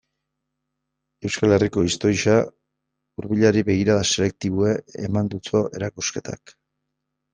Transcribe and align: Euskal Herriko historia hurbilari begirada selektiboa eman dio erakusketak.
Euskal 1.29 1.51
Herriko 1.57 1.83
historia 1.89 2.37
hurbilari 2.45 3.63
begirada 3.69 4.07
selektiboa 4.15 4.73
eman 5.09 5.31
dio 5.37 5.63
erakusketak. 5.81 6.57